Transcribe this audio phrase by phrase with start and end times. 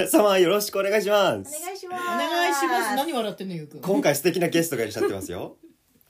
[0.00, 2.02] 皆様よろしくお願いしますお願いします。
[2.02, 2.96] お願いします。
[2.96, 3.80] 何笑ってんのゆうくん。
[3.82, 5.58] 今回素敵なゲストがいらっしゃってますよ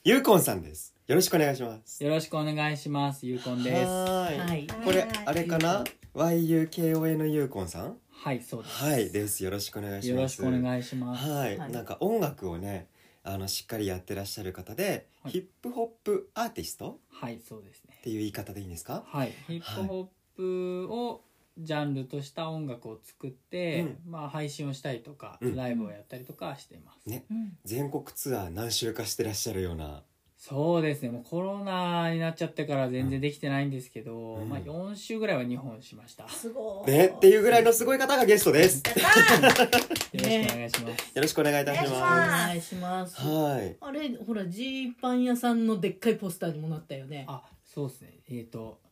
[0.05, 3.27] ゆうこんさんですよろしくお願いしますよろしくお願いします。
[3.27, 3.91] ゆうこんです。
[3.91, 4.69] はいはい。
[4.85, 5.83] これあれかな
[6.15, 7.97] ？YUKON ゆうこんさん？
[8.33, 8.85] い、そうです。
[8.85, 11.29] はいですよろしくお願いしますよろしくお願いします。
[11.29, 12.87] はい、はいなんか音楽をね
[13.25, 17.01] あのしっかりやってらっしゃる方で、はいヒップホップアーティスト？
[17.11, 18.03] はい、そうですねっ。
[18.05, 19.03] ていう言い方でいいんですか？
[19.05, 20.07] はい、ヒップホッ
[20.37, 21.23] プを
[21.63, 27.09] ジャンルとした音楽を作って、まあ配信をしたりとか、うんライブをやったりとかしています。
[27.09, 30.03] ねうん全国ツアー何周かしてらっしゃるような
[30.41, 31.11] そうですね。
[31.11, 36.23] もうコロナになっちゃってから全然できてないんですけど、うんまあ4週ぐらいは2本しました。
[36.23, 36.91] よすごい。
[36.91, 41.13] ねっていうぐらいのすごい方がゲストです ろしくお願いします。
[41.15, 43.17] よろしくお願いいたしおま願いします。
[43.17, 47.27] すはいあれ、ほら、ジーパン屋さんのでっかいポスターにもなったよね。
[47.29, 48.15] あ、そうですね。
[48.31, 48.90] えっ、と、うん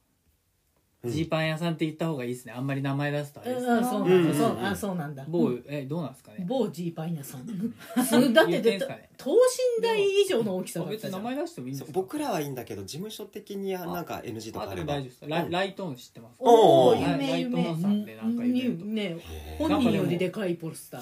[1.11, 2.53] ジーパン屋さんって言った方がいいですね。
[2.57, 3.73] あんまり名前出すとあれですね。
[3.73, 4.63] うん、そううんなん。
[4.63, 4.71] だ。
[4.71, 5.25] あ、そうなんだ。
[5.29, 6.45] 某、え、どうなんですかね？
[6.49, 7.47] 某ジーパン屋さん。
[8.05, 9.09] すだって言ってんすかね？
[9.17, 11.93] 等身大以上の大きさだっ名前出してもいいんですか？
[11.95, 14.95] そう僕らはいいんだけど事務所的にはなんか NG とかあれば。
[14.95, 15.29] あでも大丈夫です。
[15.29, 15.51] ラ,、うん。
[15.51, 17.65] ライトオン知ってますおーおお、夢ライ夢。
[17.65, 18.85] トオンさんでなんかイベント。
[18.85, 19.17] ね、
[19.59, 21.01] 本人よりでかいポスター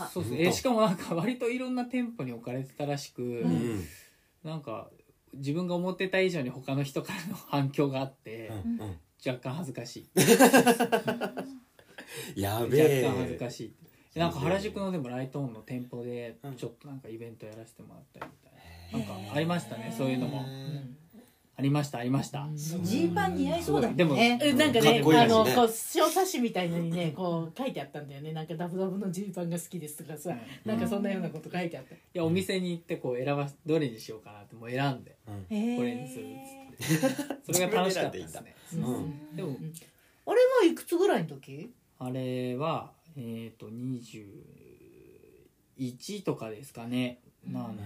[0.00, 0.08] が。
[0.08, 3.84] そうです本当えしかもなんか割といろんな店舗に置かれてたらしく、うん。
[4.44, 4.90] なんか
[5.32, 10.08] 自分が思ってた以上に他の人からの反響があって、うんうん若干恥ずかしい。
[12.40, 13.04] や若べえ。
[13.04, 13.72] 干恥ずかし
[14.16, 16.56] いなんか原宿のでもライトオンの店舗でうん。
[16.56, 18.52] ちょっとなんかイベントやらせてもらったりみたい
[19.02, 20.38] な、なんかありましたねそういうのも。
[20.38, 20.96] うん。
[21.56, 25.02] ありましたありました、ジーパン似合いそうだもんでもなんかねね。
[25.16, 28.32] あのこう小冊子みたいのにねこう書いてあったんだよね。
[28.32, 30.38] なんかダブダブのジーパンが好きですとかさ、うん。
[30.68, 35.16] なんかそんなようなこと書いてあったいやお店に行ってこう選ばどれにしようかなってもう選んで。
[35.26, 36.63] これにするっつって
[37.44, 38.54] それが楽しかったですね。
[38.74, 39.36] うんうん。
[39.36, 39.56] でも
[40.26, 43.68] あれはいくつぐらいの時あれはえっ、と
[45.78, 47.78] 21とかですかねなん。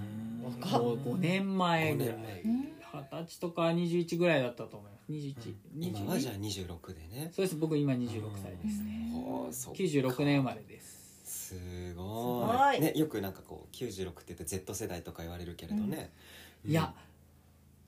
[0.62, 10.98] 若っもう5年前ぐらい二十歳とか21ぐらいだったと思います21、今はじゃあ22 26でねそうです僕今26歳ですねほうそっか96年生まれです
[11.50, 13.32] すごごいいねよくなん。
[13.32, 16.10] かこう96って言って Z 世代とか言われるけれどね
[16.66, 16.94] いや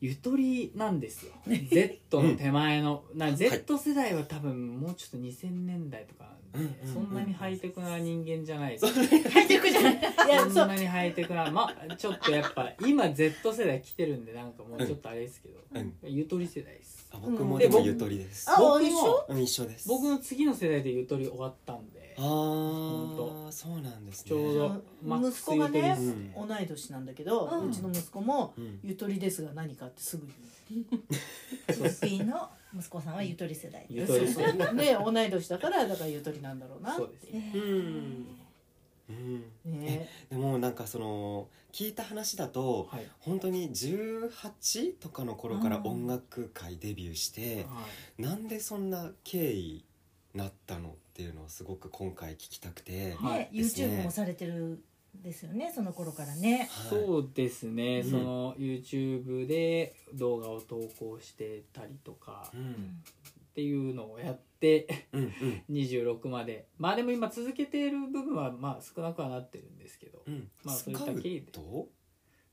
[0.01, 1.33] ゆとりなんですよ。
[1.47, 6.25] Z の手前の、な Z 世代は多分もうちょっと2000年代とか
[6.55, 8.87] なんで、うんそんなにハイテクな人間じゃないです。
[8.87, 9.95] ハイテクじゃない。
[10.27, 15.95] いやそんなにハイテクなまあちょっとやっぱ今 Z 世代来てるんでなんかもうちょっとあれですけど、うん。
[16.03, 17.09] ゆとり世代です。
[17.13, 17.61] あ僕もうん。
[17.61, 18.51] でもゆとりです。
[18.51, 19.27] あ僕一緒？
[19.29, 19.87] うん一緒です。
[19.87, 24.31] 僕の次の世代でゆとり終わったんであほあそうなんですね。
[24.31, 25.97] ちょうど息子がね
[26.37, 30.85] 同い年なんだけど、ううんちの息子もうん「ゆとりですが何か」ってすぐ言う。
[31.73, 33.87] チッピーの息子さんはゆとり世代。
[33.89, 36.99] ゆとり世代で同い年だからだからゆとりなんだろうなって。
[36.99, 38.27] そうですえうん。
[39.09, 39.81] うん。
[39.81, 40.09] ね。
[40.29, 47.87] でもなんかその聞いた話だとはい、本当に18とかの頃から音楽界デビューして、は
[48.19, 48.23] い。
[48.23, 49.85] なんでそんな経緯
[50.35, 53.39] なったのっていうのをすごく今回聞きたくて、はい。
[53.41, 53.87] ね、ですね。
[53.99, 54.83] YouTube もされてる
[55.23, 55.71] ですよね。
[55.75, 56.71] その頃からね。
[56.71, 57.05] はい。
[57.05, 58.11] そうですね、うん。
[58.11, 63.03] その YouTube で動画を投稿してたりとかうん。
[63.51, 65.65] っていうのをやってうんうん。
[65.77, 66.69] 26まで。
[66.79, 70.23] まあでも今続けている部分はまあ少なくはなってるんですけど。
[70.27, 70.49] うん。
[70.65, 71.53] まあスカウそういった経緯で。
[71.53, 71.89] ト？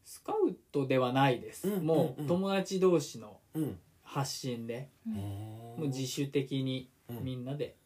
[0.03, 1.85] スカウトではないです、うんうんうん。
[1.85, 3.79] もう友達同士のうん。
[4.03, 5.13] 発信で、うん。
[5.13, 7.23] もう自主的にうん。
[7.23, 7.77] みんなで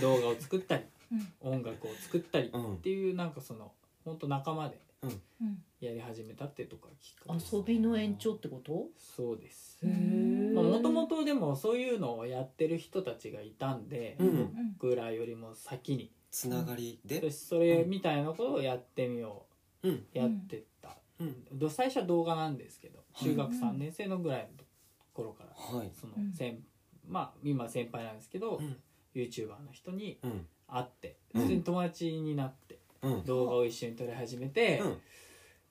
[0.00, 1.52] 動画を作ったりうん。
[1.52, 2.74] 音楽を作ったりうん。
[2.74, 3.72] っていうなんかその
[4.04, 5.62] 本当仲間でうん。
[5.80, 8.86] やり始めたっていうところがきっかけです遊びの延長ってこと？
[8.96, 9.84] そうです。
[9.84, 14.26] もともとでもそういうのをやってる人たちがいたんで、うん。
[14.28, 16.10] うん僕らよりも先に。
[16.30, 17.30] つながりで？
[17.30, 19.44] そそれみたいなことをやってみよ
[19.82, 19.88] う。
[19.88, 19.90] ん。
[19.92, 21.44] うやってった、うん。
[21.52, 23.24] ど最初は動画なんですけどはい。
[23.24, 24.64] 中学3年生のぐらいの
[25.12, 25.90] 頃から、はい。
[25.94, 26.58] そのうん先
[27.06, 28.76] まあ今先輩なんですけど、うん
[29.14, 30.46] YouTuber の人にうん。
[30.66, 31.42] 会ってうん。
[31.42, 33.24] 普通に友達になってうん。
[33.24, 34.88] 動画を一緒に撮り始めて、うん。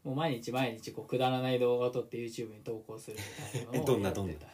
[0.04, 4.48] もう毎日毎日こうくだらない動画を撮って YouTube に投稿するみたいなのを やってた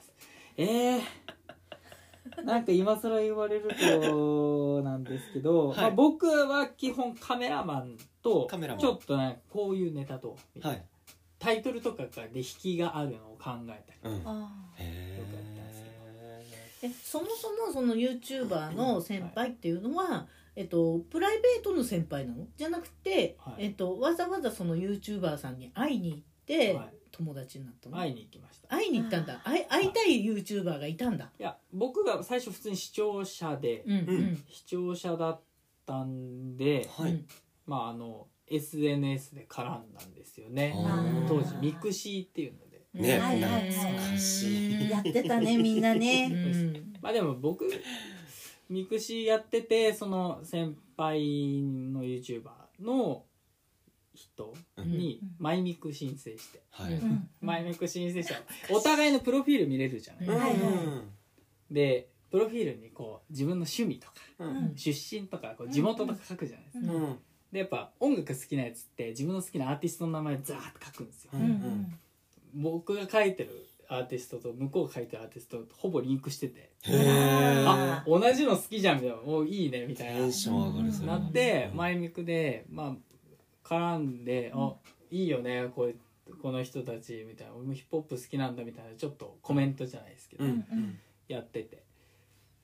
[0.58, 5.78] えー、なんか今更言われるとなんですけど、はい。
[5.78, 8.82] まあ、僕は基本カメラマンとカメラマン。
[8.82, 10.86] ちょっとねこういうネタとはい。
[11.40, 14.22] タイトルとかで引きがあるのを考えたりうん。
[14.26, 15.09] あへよ
[16.82, 22.48] えそもそもその YouTuber の先輩っていうのは、えっと、プライベートの先輩なの？
[22.58, 23.66] じゃなくて、はい。
[23.66, 26.94] えっと、わざわざその YouTuber さんに会いに行って、はい。
[27.12, 27.98] 友達になったの？
[27.98, 28.68] 会いに行きました。
[28.70, 29.42] 会いに行ったんだ。
[29.44, 31.32] 会い会いたい YouTuber がいたんだ。
[31.38, 34.44] いや僕が最初普通に視聴者で、うんうん。
[34.50, 35.42] 視聴者だっ
[35.86, 36.88] たんで、
[37.66, 40.74] まああの SNS で絡んだんですよね。
[41.28, 43.20] 当時ミクシーっていうのでね。
[43.20, 43.72] はいはいはい。
[43.72, 44.90] 懐かしい。
[44.90, 45.94] やってたねみんな。
[45.94, 46.94] うんね。
[47.02, 47.66] まあでも僕
[48.70, 52.50] ミクシーやっててその先輩の YouTuber
[52.82, 53.24] の
[54.14, 56.62] 人にうんマイミク申請して、
[57.42, 60.36] マイミク申請したらお互いのプロフィール見れるじゃない、うん。
[60.36, 60.56] はいは
[61.72, 61.74] い。
[61.74, 64.74] でプロフィールにこう自分の趣味とかうん。
[64.76, 67.04] 出身とかこう地元とか書くじゃないですか、うん。
[67.04, 67.20] うん。
[67.52, 71.94] でやっぱ音楽好きなやつって自分の好きなアーティストの名前ザーッと書くんですよ、うんうん
[72.54, 76.70] 僕が書いてるアーティストと向こうが書いてるアーティストとほぼリンクしてて。
[76.88, 79.18] あ同じの好きじゃんみたいな。
[79.26, 80.14] おいいねみたいな。
[80.14, 84.74] テンション上がるそれなってうんマイミクでまあ絡んで「あ
[85.12, 88.96] いいよねこうこの人たち」みたいな「俺もヒップホップ好きなんだ」みたいな。
[88.96, 90.52] ちょっとコメントじゃないですけど、うん。
[90.52, 91.00] うん。
[91.28, 91.84] やってて。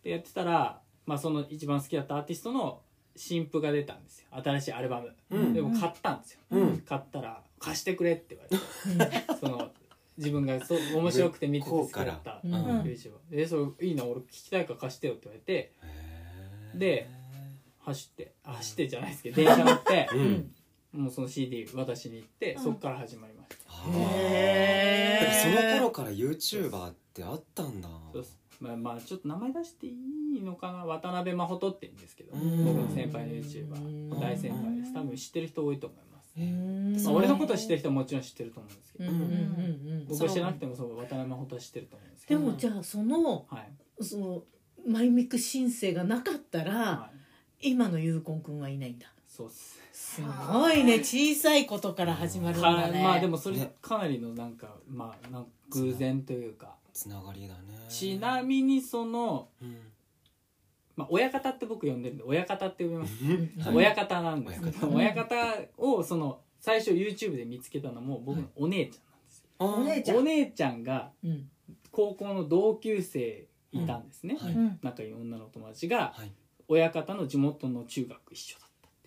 [0.04, 2.82] でやってたら、まあ、その一番好きだったアーティストの
[3.16, 4.28] 新譜が出たんですよ。
[4.32, 5.54] 新しいアルバム、うん。
[5.54, 6.78] でも買ったんですよ、うん。
[6.82, 8.46] 買ったら「貸してくれ」って言わ
[9.00, 9.72] れてその
[10.18, 12.84] 自分がそう面白くて見てて好きだったうん。
[12.84, 15.74] でそれいいな俺聞きたいから貸してよって言われて。
[16.76, 17.10] で
[17.80, 20.52] 走ってあ走ってじゃないですけど電車乗ってうん。
[20.92, 22.64] もうその CD 渡しに行って、うん。
[22.64, 24.00] そっから始まりました。
[24.00, 25.26] へー。
[25.26, 27.90] やっぱその頃から YouTuber ってあったんだ。
[28.14, 28.40] そうです。
[28.62, 29.90] まあまあちょっと名前出してい
[30.40, 30.86] いのかな。
[30.86, 32.66] 渡辺真帆って言うんですけどうん。
[32.66, 33.78] 僕の先輩の YouTuber う
[34.16, 34.20] ん。
[34.20, 34.94] 大先輩です。
[34.94, 44.44] 多分知ってる人多いと思います、うんまあ、俺のことは知ってる人はもちろん知ってると思うんですけど、うんうんうん僕は知らなくてもそう渡辺真帆は知ってると思うんですけでどもじゃあそのはい、その
[44.88, 47.10] マイミク申請がなかったら、は
[47.60, 49.08] い、今のゆうこんくんはいないんだ。
[49.26, 49.80] そうっす。
[49.92, 51.00] すごいね。
[51.00, 53.02] 小さいことから始まるんかだね。
[53.02, 53.74] まあでもそれね。
[53.82, 56.76] かなりのなんかまあなんか偶然というか。
[56.94, 57.62] つながりだね。
[57.90, 59.78] ちなみにその、うん
[60.96, 63.76] まあ、親方って僕呼んでるんで親方って呼びます、はい。
[63.76, 64.62] 親方なんです。
[64.62, 65.36] けど親親方
[65.78, 70.18] をその最初 YouTube で見つけたのも僕のお姉ちゃんなんですよ、お姉ちゃん。
[70.18, 71.50] お姉ちゃんがうん。
[71.92, 74.38] 高校の同級生いたんですね、
[74.82, 76.32] 仲いい女の友達がはい。
[76.68, 78.65] 親方の地元の中学一緒だ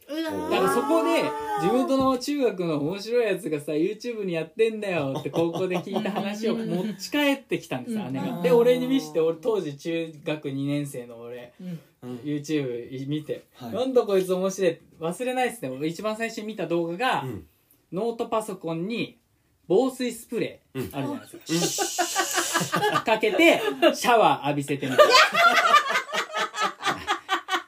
[0.08, 1.22] だからそこで
[1.60, 8.12] 地元の中学の面白いやつがさ YouTube にやってんだよって高校で聞いた話を持ち帰ってきたんですうん。
[8.14, 8.36] 姉が。
[8.36, 8.42] うん。
[8.42, 11.80] で俺に見して俺当時中学2年生の俺うん。
[12.00, 13.72] うん YouTube 見て、はい。
[13.72, 15.68] なんだこいつ面白い忘れないっすね。
[15.68, 17.46] 俺一番最初に見た動画が、うん。
[17.92, 19.18] ノートパソコンに
[19.66, 23.60] 防水スプレーあるじゃないですか、かけて
[23.94, 25.02] シャワー浴びせてみた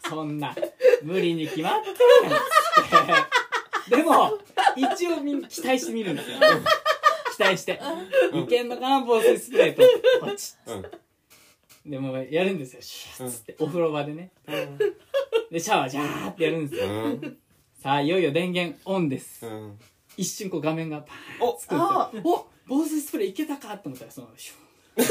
[0.08, 0.54] そんな
[1.02, 3.96] 無理に決まってるやんっつって。
[3.96, 4.38] でも
[4.76, 6.36] 一応みん期待してみるんですよ。
[7.36, 7.80] 期待して。
[8.34, 9.82] いけんのかな防水スプレーと
[10.20, 10.80] パチうん。
[10.80, 10.90] ッ
[11.86, 12.82] でもうやるんですよ。
[12.82, 13.56] シュッつって。
[13.58, 14.30] お風呂場でね。
[15.50, 16.86] でシャワージャーってやるんですよ。
[16.88, 17.38] うん。
[17.82, 19.46] さあいよいよ電源オンです。
[19.46, 19.78] うん。
[20.16, 21.84] 一瞬こう画面がパーンおつくんで
[22.22, 22.32] すよ。
[22.36, 24.56] お防水スプレーいけたかと思ったらそのシュッ。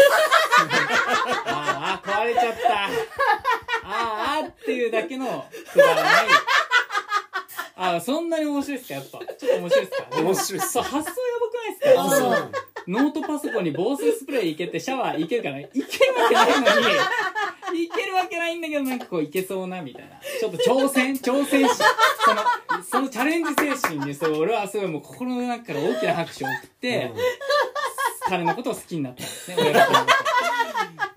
[1.48, 2.90] あーあ壊れちゃった
[3.84, 6.06] あーあーっていうだけのくだらない。
[7.76, 8.96] あーそんなに面白いですか？
[8.96, 9.20] やっぱ。
[9.36, 10.08] ちょっと面白いですか？
[10.22, 10.72] 面白いっす。
[10.74, 11.14] そう発想やば
[11.50, 12.46] くないですか？
[12.46, 12.50] あ
[12.88, 20.20] ノートパソコンに防水スプレーいけてシャワーいけるかないけるわけないのにいけるわけないんだけどなんかこういけそうなみたいな。
[20.40, 21.76] ちょっと挑戦挑戦し
[22.26, 22.42] その
[22.84, 27.12] そのチャレンジ精神にそう俺はすごいもう心の中から大きな拍手を送って、
[28.26, 29.56] 彼のことを好きになったんですね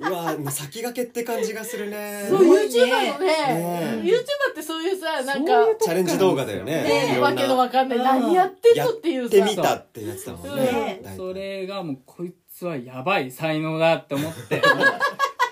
[0.08, 2.26] うわ先駆けって感じがするね。
[2.28, 3.26] そう YouTuber のね。
[3.26, 4.18] ね YouTuber
[4.52, 7.12] ってそういうさなんかチャレンジ動画だよね。
[7.12, 7.98] ねわけのわかんない。
[7.98, 8.04] うん。
[8.04, 9.36] 何やってんのっていうさ。
[9.36, 11.00] やってみたってやつだもんね。
[11.04, 14.62] とそれがもうこいつはやばい才能だって思って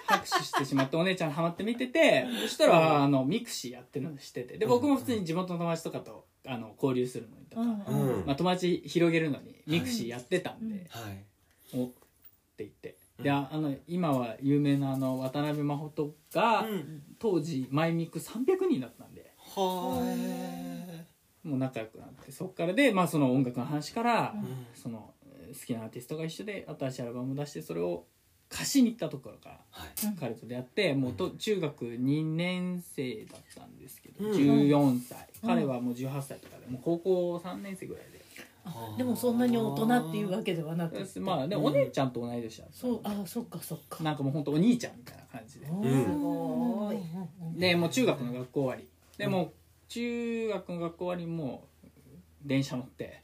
[0.07, 4.59] 拍手してしまってお姉ちゃんハマって見ててそしたらあのミクシーやってるの知ってて。
[4.59, 7.63] で僕も普通に地元の友達とかとあの交流するのにとか、
[8.27, 11.25] まあ、友達広げるのにミクシーやってたんで、はい。
[11.75, 11.89] おっ
[12.57, 17.03] て言ってでああの今は有名なあのワタナベマホトが、うん。
[17.19, 19.31] 当時マイミク300人だったんで。
[19.39, 24.67] はーもう仲良くなってそっからで、まあ、その音楽の話から、うん。
[24.75, 28.05] そのえー好きなアーティストが一緒で新しいアルバムを出してそれを
[28.49, 29.91] 貸しに行ったところからはい。
[30.19, 34.33] 彼と出会ってもうと中学2年生だったんですけど、うん。
[34.33, 35.19] 14歳。
[35.19, 38.20] うん彼はもう18歳とかでもう高校3年生ぐらいあ
[38.97, 41.21] でもそんなに大人っていうわけではなくでて。
[41.21, 42.75] まあでうんお姉ちゃんと同い年だった。
[42.75, 44.03] そうあそっかそっか。
[44.05, 45.67] なんかもうほんとお兄ちゃんみたいな感じで。
[45.67, 48.89] すごいでもう中学の学校終わり。
[49.19, 49.53] でもう
[49.89, 51.89] 中学の学校終わりにもう
[52.45, 53.21] 電車乗って。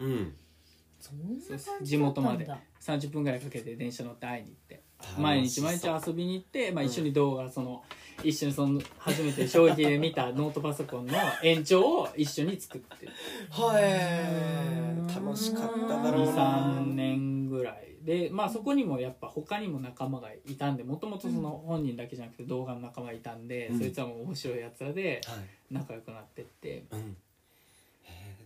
[1.83, 2.49] 地元まで。
[2.81, 4.83] 30分ぐらいかけて電車乗って会いに行って。
[5.19, 7.83] 毎日毎日遊びに行って、まあ、一緒に動画その
[8.23, 13.09] 一緒にその初めて衝撃で見たノートパソコンの延長を一緒に作って
[13.51, 15.15] はい。
[15.15, 16.75] 楽しかっただろうな。
[16.81, 23.79] 23年ぐらいでまあそこにもやっぱ他にも仲間がいたんでもともとその本人だけじゃなくて動画の仲間がいたんで、うん。
[23.79, 25.75] そいつはもう面白いやつらではい。
[25.75, 26.85] 仲良くなってって。
[26.93, 26.99] うん。
[27.01, 27.07] へー。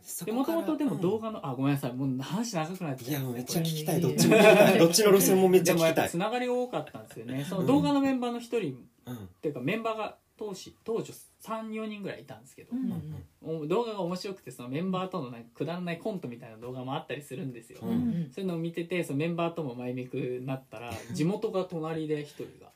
[0.03, 1.23] そでもともとでも動うん。
[1.23, 1.93] 画の、あごめんなさい。
[1.93, 4.01] もう話長くなっちゃういやめっちゃ聞きたい。
[4.01, 6.09] どっちも聞きたいどっちの路線もめっちゃ聞きたい。
[6.09, 7.45] つながり多かったんですよね。
[7.49, 17.95] その動画のメンバーの一人うんっていうかメンバーが当時当時34人ぐらいいたんですけど、うんお動画が面白くてそのメンバーとのなんかくだらないコントみたいな動画もあったりするんですよ、ううん。
[18.27, 22.71] んそういうのを見ててそのメンバーとも前見くなったら地元が隣で一人が、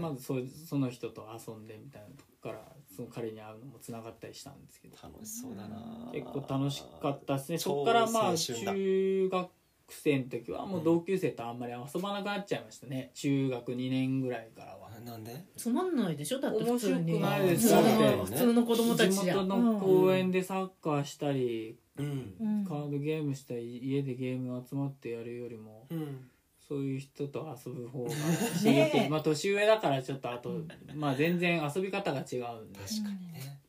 [0.00, 2.62] まずそうその人と遊んでみたいなとこから
[2.96, 4.96] その彼に会うのもつながったりしたんですけど。
[5.02, 6.10] 楽しそうだな。
[6.12, 7.58] 結構楽しかったですね。
[7.58, 9.50] 超そこからまあ中学
[9.92, 13.10] 生の時はもう同級生とあんまり遊ばなくなっちゃいましたね。
[13.14, 14.90] 中学2年ぐらいからは。
[15.04, 15.34] なんで？
[15.56, 16.40] つまんないでしょ？
[16.40, 17.14] だって普通に。
[17.14, 17.62] 面白くないです。
[17.62, 22.34] 普通だっての普通の子供たち地じゃ元の公園でサッカーしたり、うん。
[22.40, 22.64] うん。
[22.64, 26.28] カードゲームしたり家でゲーム集まってやるよりもうん。
[26.68, 28.10] そういう人と遊ぶ方が
[29.10, 30.60] まあ年上だからちょっとあと、
[30.94, 32.78] まあ全然遊び方が違うんで。
[32.78, 33.60] 確かにね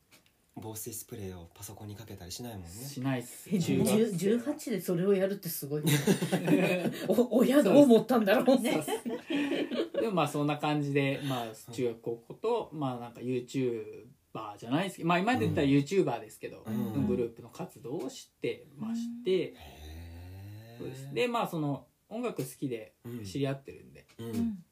[0.56, 2.70] 防水スプレーをパソコンにかけたりしないもんね。
[2.70, 3.50] しないっす。
[3.52, 4.04] え中学生。
[4.36, 5.84] 18でそれをやるってすごい。
[5.84, 8.84] ね お親どう思ったんだろうね。
[10.00, 17.08] でもまあそんな感じで、まあ、中学高校とまあなんか YouTuber じゃないですけどまあ今で言ったら YouTuber ですけど、うん。
[17.08, 19.56] グループの活動をしてまして、
[20.82, 21.08] うです。
[21.12, 23.24] えでまあその音楽好きでうん。
[23.24, 24.64] 知り合ってるんで、うん。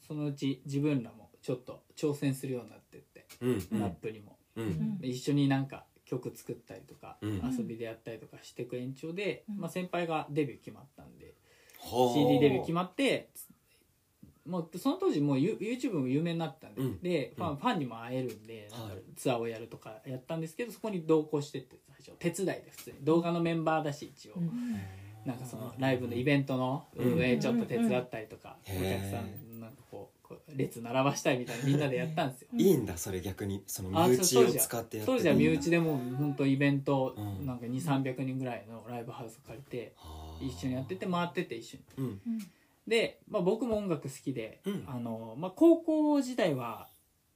[0.00, 3.80] そのうち自分らもちょっと挑戦するようになってって、うん。
[3.80, 4.98] ラップにも、うん。
[4.98, 7.40] で一緒になんか曲作ったりとか、うん。
[7.56, 9.60] 遊びでやったりとかしていく延長で、うん。
[9.60, 11.34] まあ、先輩がデビュー決まったんで、
[11.80, 12.14] はあ。
[12.14, 13.30] CD デビュー決まって
[14.46, 17.00] もうその当時もう You- YouTube も有名になったんで、うん。
[17.00, 22.18] でファン,、うんファンにも会えるんで、なんかはいツアーをやるとかやったんですけどそこに同行してって最初。
[22.18, 24.34] 手伝いで普通に動画のメンバーだし一応、
[25.24, 28.76] なんかそのライブのイベントの運営ちょっと手伝ったりとか、うん。
[28.86, 32.48] お客さんなんかこうこう列並ばしたいみたいなみんなでやったんですよ。
[32.56, 33.62] いいんだそれ逆に。
[33.66, 37.46] そのあ身内を使ってやって当時は身内ででもう本当イベントうん。
[37.46, 39.92] なんか2 3 0 0人ぐらいのライブハウス借りて
[40.40, 41.84] 一緒にやってて回ってて一緒に。
[41.98, 42.20] うん。
[42.88, 44.84] で、まあ、僕も音楽好きで、うん。
[44.86, 46.88] あのまあ、高校時代は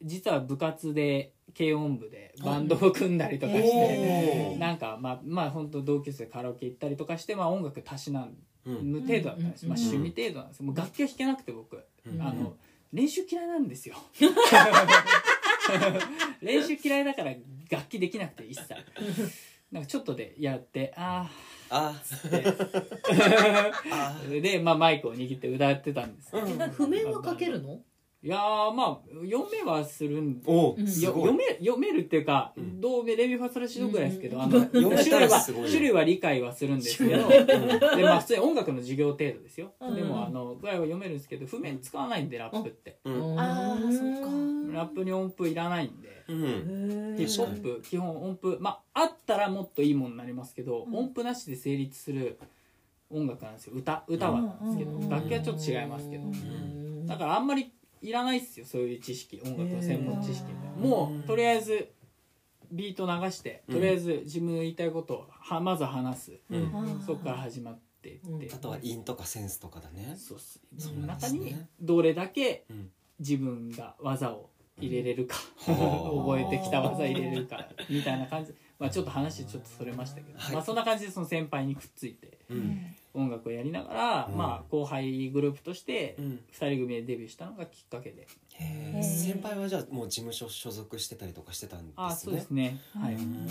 [0.03, 8.29] 実は部活で軽音部でバンドを組んだりとかして、なんかまあまあ本当同級生カラオケ行ったりとかして、まあ、音楽たしな
[8.65, 9.71] む程度だったんです、うん。
[9.71, 11.77] まあ、趣味程度なんですもう楽器は弾けなくて僕、
[12.07, 12.23] うん。
[12.23, 12.55] あの
[12.93, 13.97] 練習嫌いなんですよ。
[16.41, 17.35] 練習嫌いだから
[17.71, 18.75] 楽器できなくて一切。
[19.71, 21.31] なんかちょっとでやってあ
[21.69, 22.45] ああっつって。
[23.93, 26.63] あで、まあ、マイクを握って歌ってたんです、うん。
[26.63, 27.81] え譜面は書けるの？
[28.21, 31.25] いやーまあ読めはするんうんおすごい。
[31.25, 32.81] よ読め読めるっていうか、うん。
[32.81, 34.43] どうレミファソラシドぐらいですけど、うん。
[34.43, 39.95] あの読めた種類は理解はするんですけど、うんでまあ普通に音楽の授業程度ですよ、うん。
[39.95, 43.41] でもあのぐらいは読めるんですけど譜面使わないんでラップって、うん。
[43.41, 44.77] あーそっか。
[44.77, 46.25] ラップに音符いらないんで。
[46.27, 47.15] うん。
[47.17, 48.59] ヒップホップ基本音符。
[48.61, 50.97] まああったらもっといいものになりますけど、うん。
[50.97, 52.37] 音符なしで成立する
[53.11, 53.75] 音楽なんですよ。
[53.77, 55.09] 歌歌はなんですけど、うん。
[55.09, 57.07] 楽器はちょっと違いますけど、うん。
[57.07, 57.73] だからあんまり
[58.03, 61.13] いらないっすよそういう知識音楽の専門知識も。
[61.25, 61.91] うとりあえず
[62.71, 63.75] ビート流してうん。
[63.77, 67.03] とりあえず自分の言いたいことをはまず話す、うん。
[67.05, 68.55] そこから始まっていって、うん。
[68.55, 70.17] あとは韻とかセンスとかだね。
[70.19, 70.61] そうっす。
[70.79, 72.91] そうその中にどれだけうん。
[73.19, 75.37] 自分が技を入れれるか、
[75.67, 75.75] うん。
[76.25, 80.55] 覚えてきた技入れれるかみたいな感じまあちょっと話ちょっとそれましたけど、はい。
[80.55, 82.95] まあそんな感じでその先輩にくっついてうん。
[83.15, 84.37] 音楽をやりながら、うん。
[84.37, 86.41] まあ後輩グループとしてうん。
[86.53, 88.29] 2人組でデビューしたのがきっかけで。
[88.55, 89.03] へー。
[89.03, 92.05] 先輩はじゃあもう事務所所属してたりとかしてたんですね。
[92.05, 92.81] あそうですね。
[92.95, 93.47] はい、うん。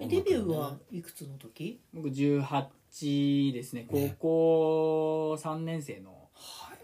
[0.00, 1.80] えデビューはいくつの時？
[1.94, 3.86] 僕18ですね。
[3.90, 6.78] 高ね校3年生の、はい。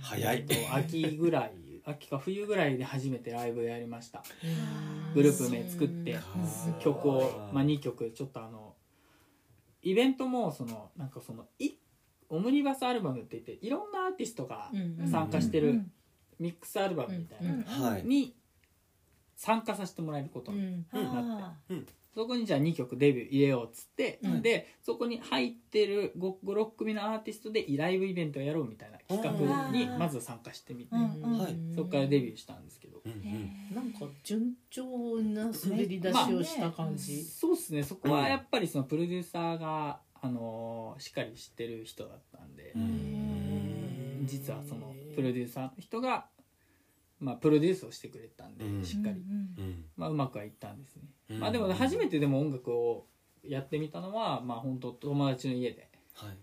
[0.00, 0.36] 早い。
[0.38, 1.52] えっと秋ぐらい
[1.88, 4.24] 秋か冬ぐらいで初めてライブやりました
[5.16, 6.80] グループ名作ってうん。
[6.80, 8.74] 曲を、まあ、2曲ちょっとあの
[9.82, 11.70] イベントもそのなんかそのい
[12.28, 15.82] オムニバスアルバムって言っていろんなアーティストがうん参加してる
[16.38, 18.04] ミックスアルバムみたいうんなはい。
[18.04, 18.34] に
[19.36, 20.86] 参加させてもらえることうにん。
[20.92, 21.54] あ
[22.14, 24.42] そこにじゃあ2曲デビュー入れようっつって、うん。
[24.42, 31.56] でそこに入ってる56組のアーティストでライブイベントをやろうみたいな企画にまず参加してみてうんうんはい。
[31.74, 32.85] そこからデビューしたんですけど、
[33.74, 34.84] なんか順調
[35.20, 37.82] な滑り出しをした感じ、そうですね。
[37.82, 44.26] そこはやっぱりそのプロデューサーが、あのーしっかり知ってる人だったんで、うん。
[44.26, 46.26] 実はそのプロデューサーの人が、
[47.20, 48.84] まあ、プロデュースをしてくれたんで、うん。
[48.84, 51.40] しっかり、うんまあ、うまくはいったんですね、うん。
[51.40, 53.06] まあでも初めてでも音楽を
[53.44, 55.88] やってみたのはまあ本当友達の家で。
[56.14, 56.38] はい。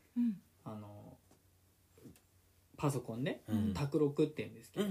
[0.65, 0.92] あの
[2.83, 3.73] パソコンでうん。
[3.73, 4.85] 卓録って言うんですけど、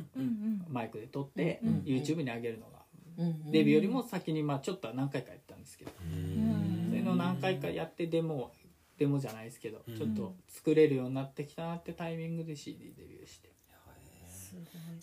[0.70, 2.78] マイクで撮って、うん YouTube に上げるのが、
[3.18, 6.86] うんデビューよりも先にまあちょっとは何回かやったんですけど、うん。
[6.88, 8.50] そういうのを何回かやってデモ
[8.96, 9.94] デモじゃないですけど、うん。
[9.94, 13.52] ちょっと作れるようになってきたなってタイミングで CD デビューして。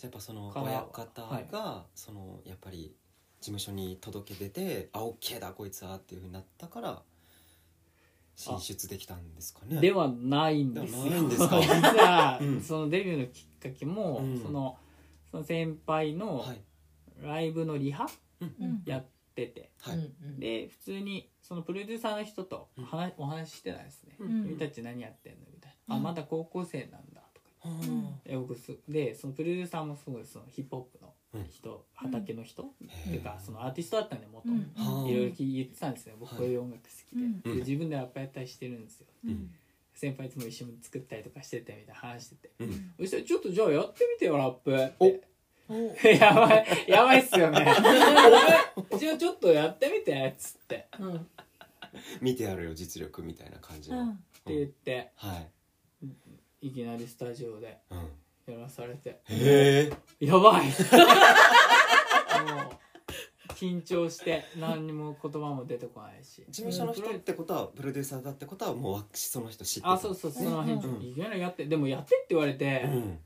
[0.01, 2.95] やっぱその親方がそのやっぱり
[3.41, 7.03] 事務所に届け出て「あオッケーだこいつは」っていうふうになったから
[8.39, 9.81] 進出できたんですかね。
[9.81, 11.03] ではないんですよ。
[11.03, 11.59] ではないんですか。
[11.61, 11.67] 実
[11.99, 12.61] は、うん。
[12.61, 14.39] そのデビューのきっかけも、うん。
[14.41, 14.77] その
[15.29, 16.61] その先輩のはい。
[17.21, 18.07] ライブのリハ
[18.39, 18.81] うん。
[18.85, 19.05] やっ
[19.35, 19.71] てて、
[20.37, 27.69] で普通にそのプロデューサーの人と話、お話ししてたんですね「うん君たち何やってんの?」みたいな「うんあまだ高校生なんだ」とか。
[27.69, 30.98] はで僕すでそのプロデューサーもすごいそのヒップホップの
[31.49, 32.67] 人、畑の人、っ
[33.05, 36.15] ていうかそのアーティストだったんで元、ういろいろ言ってたんですよ。
[36.19, 36.39] 僕はい。
[36.39, 37.41] こういう音楽好きで,、うん。
[37.41, 39.07] で自分でラップやったりしてるんですよ。
[39.25, 39.51] うん。
[39.93, 42.51] 先輩いつも一緒に作ったりとかしててみたいな話してて。
[42.59, 42.93] うん。
[42.99, 45.05] そしたら「ちょっとじゃあやってみてよラップ」っお。
[45.07, 45.29] て
[46.17, 47.63] やばいやばいっすよね。
[48.97, 50.87] じゃあちょっとやってみてっつって。
[50.97, 51.27] っうん。
[52.21, 54.01] 見てやるよ実力みたいな感じの。
[54.01, 54.17] うん。
[54.45, 55.11] て言って。
[55.15, 55.51] はい。
[56.61, 57.77] いきなりスタジオで。
[57.91, 58.09] うん
[58.51, 59.21] やらされて。
[59.25, 60.25] へえ。
[60.25, 60.65] やばい。
[60.65, 60.73] もう
[63.53, 66.45] 緊張して何にも言葉も出てこないし。
[66.49, 69.91] 事務所の人ってことはプロデューサーだってことはもうその人知ってた。
[69.91, 70.79] あそうそうその辺。
[70.87, 71.03] うん。
[71.03, 73.19] いきなりやってでもやってって言われて、うん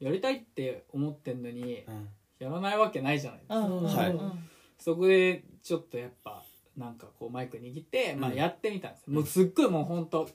[0.00, 3.84] やりたいって思ってんのにうんやらないわけないじゃないですか、うん。
[3.84, 4.14] はいう。
[4.14, 6.42] んそこでちょっとやっぱ
[6.76, 8.36] なんかこうマイク握って、まあ、うん。
[8.36, 9.14] やってみたんですよ。
[9.14, 10.28] もうすっごいもう本当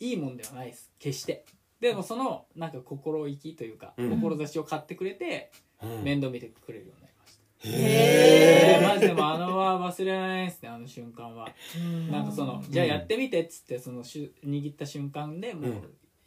[0.00, 0.90] いいもんではないです。
[0.98, 1.44] 決して
[1.80, 4.10] でもそのなんか心意気というか、うん。
[4.20, 5.50] 志を買ってくれて
[5.82, 6.02] うん。
[6.02, 11.48] 面倒見てくれるようになりました、へえマジでもあのは忘れられないですねあの瞬間は。
[12.10, 15.72] なんかそのじゃあやってみてっつってそのしゅ握った瞬間でもう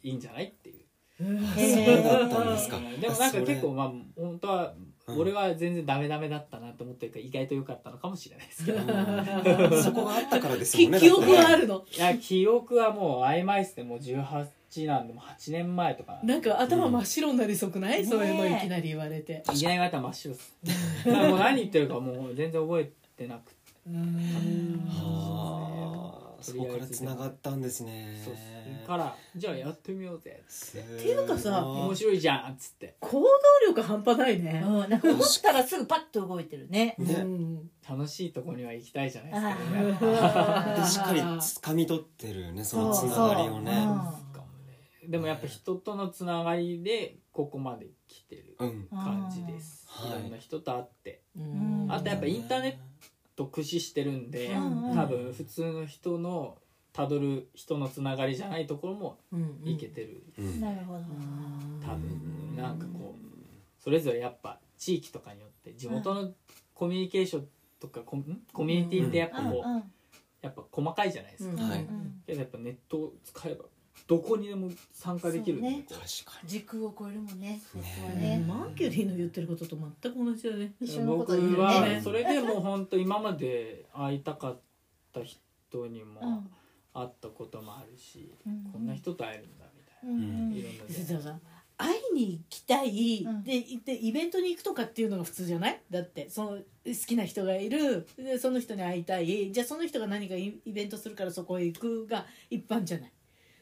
[0.02, 0.84] いいんじゃないっていう、
[1.18, 2.78] そうだったんですか。
[2.78, 3.00] うん。
[3.00, 4.74] でもなんか結構まあ本当は
[5.06, 5.18] うん。
[5.18, 8.78] 俺は全然ダメダメだったなと思ってるから意外と良かったのかもしれないですけど。
[8.78, 9.82] うん。
[9.82, 11.84] そこがあったからですもんねき記憶はあるの。
[11.90, 13.82] いや記憶はもう曖昧っすね。
[13.82, 14.46] もう18
[14.86, 19.42] なんでもう8年前とかなんか頭真っ白になりそうくない、うんそういうのいきなり言われて。
[19.52, 20.56] いきなり言われたら真っ白っす。
[21.08, 23.56] もう何言ってるかもう全然覚えてなくて。
[23.86, 24.88] うん。
[24.88, 25.58] は
[25.98, 28.20] あそこから繋がったんですね。
[28.24, 28.86] そうっす。
[28.86, 30.42] からじゃあやってみようぜ。
[30.48, 32.96] すごっていうかさ面白いじゃんっつって。
[33.00, 33.26] 行動
[33.68, 36.96] 力半端ないね、うんなんか思ったらすぐパッと動いてるね。
[36.98, 39.54] ねうん楽しいとこには行きたいじゃないですあ
[40.64, 44.21] かねでしっかり掴み取ってるねそのつながりをねそうそうかもね
[45.08, 48.88] でもやっぱ人とのつながりでここまで来てるうん。
[48.90, 50.22] 感じです、うんい。
[50.22, 51.22] ろんな人と会って。
[51.36, 51.86] うん。
[51.88, 52.74] あとやっぱインターネッ
[53.34, 54.86] ト駆使してるんで、うん。
[54.88, 56.58] うん多分普通の人の
[56.92, 60.60] たどる人のつながりじゃないところもうんいけてる、うん。
[60.60, 61.00] なるほど。
[61.84, 62.56] 多分。
[62.56, 66.30] なんかこうそれぞれやっぱ地域とかによって地元の
[66.74, 67.48] コミュニケーション
[67.80, 68.42] とかコん？
[68.52, 69.82] コミュニティってやっぱこう、うんうん。
[70.42, 71.70] やっぱ細かいじゃないですか、うん。
[71.70, 71.86] はい。
[72.26, 73.64] けどやっぱネットを使えば
[74.06, 76.48] どこにでも参加できるね確かに。
[76.48, 77.60] 時空を超えるもんね。
[77.72, 78.38] そこはね。
[78.38, 80.72] ねマーキュリーの言ってることと全く同じだね。
[81.06, 84.60] 僕はねそれでもう本当今まで会いたかっ
[85.12, 86.50] た人にもうん。
[86.94, 88.64] 会ったこともあるし、うん。
[88.70, 91.38] こんな人と会えるんだみたいな、いろんな出会いじゃあさ
[91.78, 93.42] 会いに行きたい、うん。
[93.44, 95.80] で行ってイベントに行くとかっていうのが普通じゃない？
[95.90, 96.64] だってその好
[97.06, 98.06] きな人がいる。
[98.18, 99.50] でその人に会いたい。
[99.50, 103.12] じゃあその人が何かイイベントするからそこへ行くが一般じゃない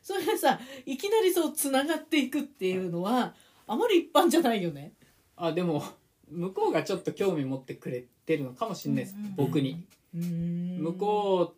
[0.03, 3.35] それがさいきなりそうつながっていくっていうのは
[3.67, 4.93] あまり一般じゃないよね。
[5.37, 5.83] あでも
[6.29, 11.55] 向こうがちょっと興味持ってくれてるのかもしれないです、うんうん僕に、向こ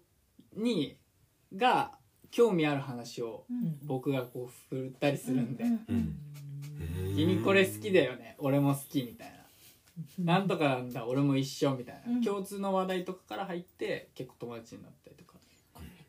[0.57, 0.97] うに
[1.57, 1.93] が
[2.31, 3.79] 興味ある話をうん。
[3.87, 6.19] 僕がこう振ったりするんで「うんうん
[7.15, 8.37] 君これ好きだよね。
[8.39, 9.33] 俺も好き」みたい
[10.19, 11.07] な「なんとかなんだ。
[11.07, 12.23] 俺も一緒」みたいな、うん。
[12.23, 15.32] 共通の話題とかから入って結構友達になったりとか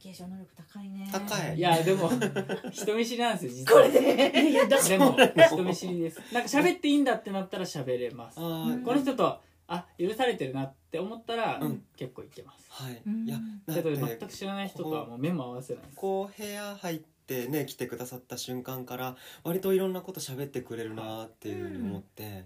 [0.04, 1.08] ケーション能力高いね。
[1.10, 1.58] 高い。
[1.58, 2.10] いやでも
[2.72, 3.84] 人見知りなんですよ実は。
[3.84, 4.50] これで。
[4.50, 6.20] いやだでも人見知りです。
[6.34, 8.38] なんか喋っていいんだってなったら喋れます。
[8.38, 11.86] あーこの人とあ許されてるなって思ったら、うん。
[11.96, 12.66] 結構いけます。
[12.70, 13.02] はい。
[13.06, 13.26] うん。
[13.26, 15.96] いやだけどって全く知らない人とはもう目も合わせないです。
[15.96, 22.44] こう部屋入ってね来てくださった瞬間から割といろんなこと喋ってくれるなっていうふうに思って、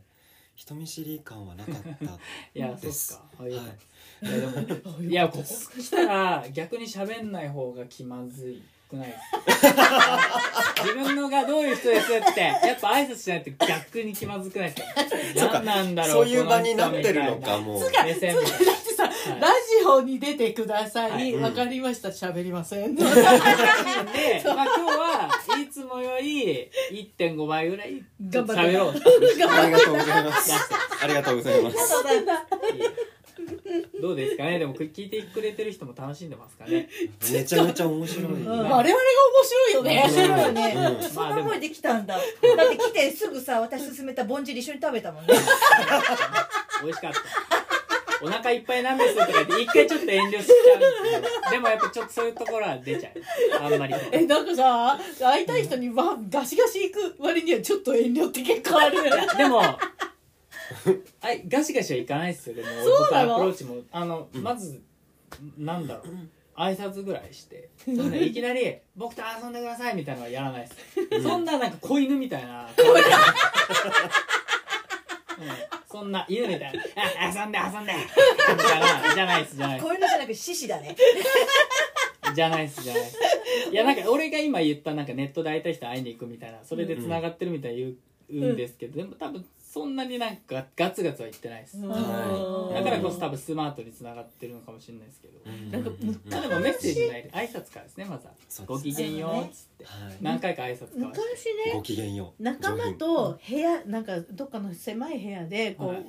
[0.57, 1.89] 人見知り感はなかったい
[2.55, 3.23] やそうっですか。
[3.39, 3.51] あい。
[3.51, 3.61] いや
[4.39, 5.43] でも いやここ
[5.79, 9.07] 来たら逆に喋んない方が気まずいくない
[9.45, 10.19] ですか？
[10.83, 14.83] 自分のがどういう人ですってやっぱ挨拶しないと逆に気まずくないで
[15.39, 15.59] すか？
[15.59, 17.81] 何なんだろうそういう場になってるのかもう。
[18.03, 19.41] 目線みたいなだってさ、はい。
[19.41, 21.35] ラジオに出てください、はい。
[21.35, 22.09] わかりました。
[22.09, 22.95] 喋りません。
[22.95, 25.29] で、まあ、今日は
[25.61, 26.69] いつもより
[27.17, 28.93] 1.5倍ぐらい頑張って喋ろう
[29.49, 30.53] ありがとうございます。
[31.03, 31.77] ありがとうございます。
[34.01, 34.59] どうですかね？
[34.59, 36.89] でも聞いてくれてる人も楽しんでますかね？
[37.31, 38.93] めちゃめちゃ面白い、我々が面
[39.43, 40.03] 白いよね。
[40.03, 40.29] 面白い。
[40.29, 42.15] よね、うんそんな思いできたんだ。
[42.15, 45.33] だって来てすぐさ私勧めたぼんじり一緒に食べたもんね。
[46.83, 47.56] 美味しかった
[48.21, 51.11] お腹いっぱいなんですとか言って一回ちょっと遠慮しちゃうんですけ
[51.47, 53.13] どでもやっぱちょっとそういうところは出ちゃう。
[53.63, 59.11] あんまりえなんかさ会いたい人にわガシガシ行く割にはちょっと遠慮って結構あるよね。
[59.37, 59.77] でもあ
[61.31, 62.55] いガシガシはいかないですよ。
[62.55, 63.27] でもそうなの？
[63.27, 64.81] 僕アプローチもあのまず
[65.57, 66.05] なんだろう。
[66.59, 68.09] 挨拶ぐらいしてそん。
[68.09, 70.73] ないきなり「僕と遊んでください」みたいなのはやらないで
[71.19, 71.21] す。
[71.21, 72.67] そんななんか子犬みたいな
[75.37, 75.45] うん
[75.89, 76.83] そんな犬みたいな
[77.19, 79.79] 「あ遊んで遊んで」みたいなじゃないですじゃない。
[79.79, 80.95] こういうのじゃなく獅子だね。
[82.35, 83.03] じゃないっすじゃない。
[83.03, 83.17] っす
[83.71, 87.97] いやなんか俺が今言ったなんかネットで会いたい人会いに行くみたいなそれでつながってるみたいに
[88.29, 89.45] 言うんですけど、でも多分
[89.77, 95.39] そんなになんかガツガツは言ってないです、はだからこそ多分スマートにつながってるのかもしれないですけど、
[95.71, 95.91] なんか
[96.29, 98.33] まあでもメッセージないで挨拶からですねまずは。
[98.49, 99.85] そうですごきげんようっつって。
[99.85, 100.17] はい。
[100.21, 102.43] 何回か挨拶交わして昔ねごきげんよう。
[102.43, 106.01] 仲間と部屋なんかどっかの狭い部屋でこう、はい。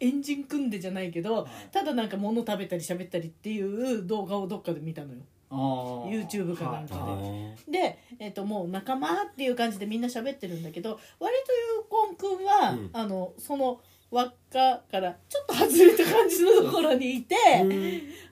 [0.00, 1.46] エンジン組んでじゃないけどはい。
[1.72, 7.18] ただなんか物食べたり喋ったりっていう動画をどっかで見たのよ YouTube かなんか
[7.66, 7.80] で。
[7.80, 12.90] で、えっともう仲間っていう感じでみんな喋ってるんだけど割とゆうこんくんは、うん。
[12.92, 13.80] あのその
[14.10, 17.36] 輪っかからちょっと外れた感じのところにいて、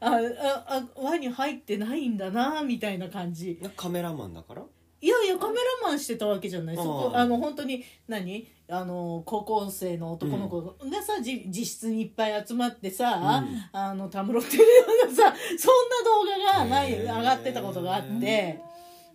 [0.01, 3.61] あああ輪に入ってないんだなみたいな感じ。
[3.77, 4.63] カメラマンだから？
[5.07, 6.77] いやいやカメラマンしてたわけじゃない。
[6.77, 8.45] そこあの本当に何？
[8.69, 10.61] あの高校生の男の子。
[10.63, 13.79] がさ、じ自室にいっぱい集まってさ、うん。
[13.79, 14.67] あのたむろってるよ
[15.05, 18.61] うなさ そんな動画がない上がってたことがあって。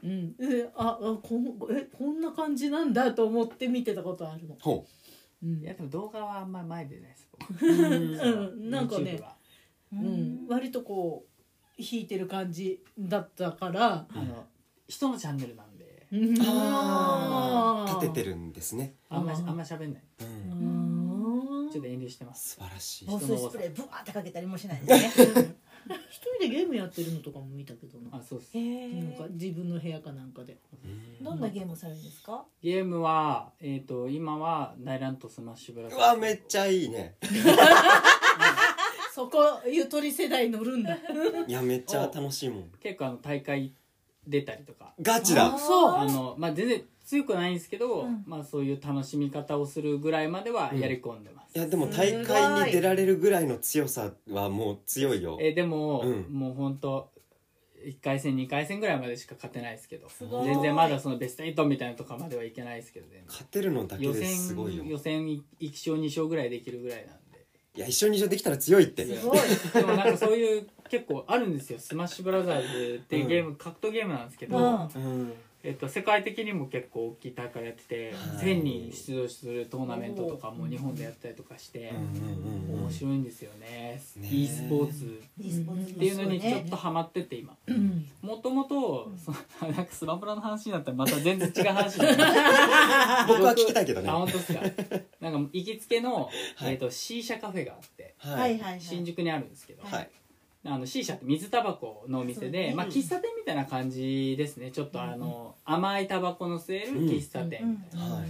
[0.02, 4.56] うん、えああこんえこんな感じなんだと思って見てたことあるの。
[4.62, 4.86] ほ
[5.44, 5.46] う。
[5.46, 5.60] ん。
[5.62, 7.66] いやでも動画はあんまり前でないです僕。
[7.66, 7.76] うう
[8.56, 9.36] ん、なんかね、は。
[9.92, 11.26] うん、割とこ
[11.78, 14.08] う弾いてる感じだったから。
[14.10, 14.46] あの
[14.92, 15.71] 人のチャンネルなんでうんあー
[16.12, 18.32] 立ててる。
[18.32, 18.96] るんですね。
[19.10, 20.04] あんまあんま喋んない。
[20.22, 20.28] うん。
[21.66, 22.56] うんちょっと遠慮してます。
[22.56, 23.06] 素晴らしい。
[23.10, 25.56] 防水スプレーブワーってかけたりもしないんですね。
[26.10, 28.18] 一人でゲームやってるのとかも見たけどな。
[28.18, 28.58] あそうです。
[28.58, 30.58] へなんかえ自分の部屋かなんかで。
[30.84, 30.88] う
[31.22, 31.24] ん。
[31.24, 32.44] どんなゲームをされるんですか？
[32.62, 36.04] ゲームは、えっ、と、今は、大乱闘スマッシュブラザーズ。
[36.04, 37.16] うわめっちゃいいね。
[39.14, 40.94] そこゆとり世代乗るんだ。
[41.48, 42.72] いやめっちゃ楽しいもん。
[42.82, 43.74] 結構あの、大会
[44.32, 44.94] 出たりとか。
[45.02, 45.56] ガチだ。
[45.58, 45.96] そう。
[45.96, 48.24] あの、まあ、全然強くないんですけど、うん。
[48.26, 51.58] まあ、そういう楽しみ方をするぐらいまではやり込んでます。
[51.58, 55.38] いやでも大会に出られるぐらいの強さはもう強いよ。
[55.42, 56.26] えーでも、うん。
[56.34, 57.12] もう本当
[57.86, 60.46] 1回戦2回戦ぐらいまでしか勝てないですけどごい。
[60.46, 64.81] 全然まだそのベスト8みたいなとかまではいけないですけどね勝てるのだけですごいよ。
[64.81, 65.42] 予選予選1
[65.72, 67.46] 勝2勝ぐらいできるぐらいなんで。
[67.76, 69.06] いや一緒に一緒できたら強いって。
[69.06, 69.40] すごい。
[69.74, 74.90] でもなんかそういう結構あるんですよ「スマッシュブラザーズ」っていうゲーム、格闘ゲームなんですけど、うん。
[74.96, 78.46] うんえっと、世界的にも結構大きい大会やってて、はい。
[78.48, 84.02] 1000人出場するトーナメントとかも日本でやったりとかして、うん面白いんですよね。
[84.18, 85.22] ね e スポーツ。
[85.40, 85.92] e スポーツ。
[85.92, 87.56] っていうのにちょっとハマってて今。
[87.68, 88.08] うん。
[88.24, 89.32] もともとそ
[89.64, 92.18] なんかスマブラの話になったらまた全然違う話になる。
[93.30, 94.10] 僕は聞きたいけどね。
[94.10, 94.62] あ本当ですか？
[95.20, 96.24] なんか行きつけの、
[96.56, 96.74] はい。
[96.74, 98.60] えー、と C 社カフェがあってはい。
[98.80, 100.10] 新宿にあるんですけど、はい
[100.64, 108.28] あの C 社って水タバコのお店で、まあ、喫茶店みたいな感じですねちょっとあの、甘いタバコの吸える喫茶店みたいな、はい。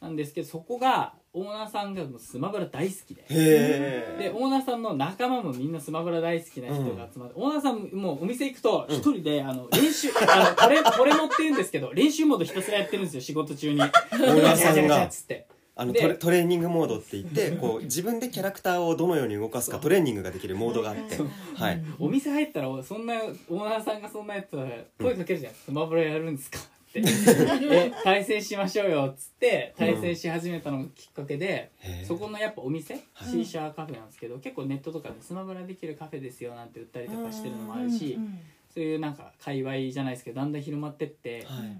[0.00, 3.24] なんですけどそこがオーナーさんがもうスマブラ大好きで。
[3.28, 13.80] でオーナーさんの仲間もみんなスマブラ大好きな人が集まって、オーナーさんもうお店行くと一人で、あの練習 あのこれこれ持ってるんですけど練習モードひたすらやってるんですよ仕事中に。
[13.82, 15.04] オーナーさんが。
[15.04, 15.45] っつって
[15.78, 21.18] あのでトレトレーニングモードって言ってこう自分でキャラクターをどのように動かすかトレーニングができるモードがあって。
[21.54, 21.82] はい。
[21.98, 24.26] お店入ったらそんなオーナーさんがそん。
[24.26, 24.56] なやつ
[25.00, 27.00] 声かけるじゃん「スマブラやるんですか?」って
[27.70, 33.30] 「え対戦しましょうよ」っつって対戦し始めたのがきっかけで、へーそこのやっぱお店、はい。
[33.30, 38.38] C 社カフェなんですけど結構ネットとかでスマブラできるカフェですよなんて売ったりとかしてるのもあるし、うんうん。
[38.74, 41.78] そういうなんか界隈じゃないですけどだんだん広まってって、はい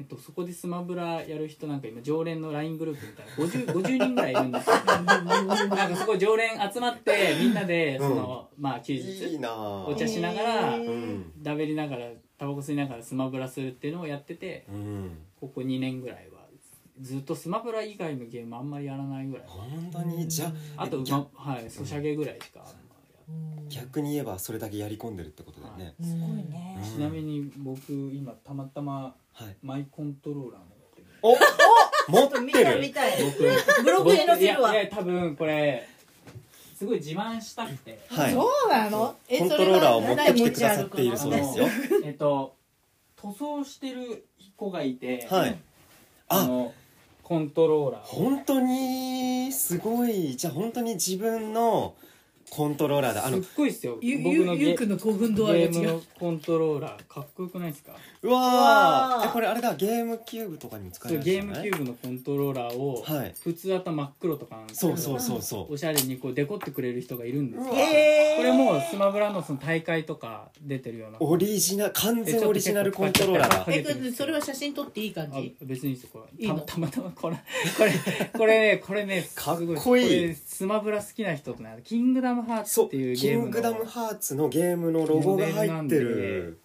[0.00, 3.32] えっと、そこでスマブラやる人なんか今常連の LINE グループみたいな。
[3.34, 4.76] 50, 50人ぐらいいるんですよ。
[5.04, 10.78] なんかそこ常連集まってみんなでその、まあ休いい日お茶しながら
[11.42, 12.08] だべりながら
[12.38, 15.18] タバコ吸いながらスマブラするっていうのをやっててうん。
[15.38, 16.40] ここ2年ぐらいは
[17.00, 19.44] ずっとスマブラ以外のゲームあんまりやらないぐらい。
[19.46, 20.26] 本当に？
[20.26, 22.72] じゃああと、逆ま、はいソシャゲぐらいしかあんま
[23.68, 25.94] 逆に言えばそれだけやり込んでるってことだよね。
[26.02, 26.76] すごいね。
[26.78, 26.84] うん。
[26.84, 29.56] ちなみに僕今たまたまはい。
[29.62, 31.06] マイコントローラー持ってる。
[31.22, 32.64] お持ってる。
[32.64, 33.22] たい見たい。
[33.24, 33.38] 僕
[33.84, 34.72] ブログに載せるわ。
[34.72, 35.86] いやいや多分これ
[36.76, 38.00] すごい自慢したくて。
[38.08, 38.32] はい。
[38.32, 39.14] そうなの？
[39.28, 41.66] えコントローラーを持ってきてくださっているそうですよ。
[42.04, 42.54] えっと
[43.16, 45.58] 塗装してる子がいて、はい。
[46.28, 46.40] あ。
[46.40, 46.72] あの
[47.22, 48.04] コントローラーを。
[48.04, 50.36] 本当にすごい。
[50.36, 51.94] じゃあ本当に自分の
[52.50, 53.24] コントローラーだ。
[53.24, 53.98] あすのっごいですよ。
[54.02, 55.96] ゆ僕のゲゆゆうくんの興奮度合ゲームいが違う。
[55.98, 57.92] のコントローラーかっこよくないですか？
[58.22, 59.26] うわわー。
[59.26, 59.74] ーえこれあれだ。
[59.76, 63.34] ゲームキューブとかにも使えそうるゲームキューブのコントローラーを、はい。
[63.42, 65.74] 普通だと真っ黒とかなんですけどそうそうそうそう。
[65.74, 67.70] おしゃれにこうデコってくれる人がいるんですよ。
[67.70, 71.18] うわへーこれもうスマブラのその大会とか出てるような。
[71.20, 73.64] オリジナル完全オリジナルコントローラーだ。
[73.68, 76.44] ええこれそれは写真撮っていい感あじ別にいいですよこれ。
[76.44, 76.58] いいの？
[76.60, 77.36] たたまたまこれ
[77.78, 77.92] これ
[78.36, 80.08] これねこれねすかっごこいい。
[80.08, 86.60] これスマブラ好きな人とねキングダムハーツっていうキゲームのングダムハーツのゲームのロゴが入ってる